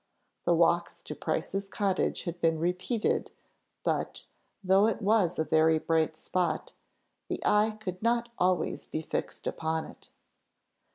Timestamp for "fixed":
9.03-9.45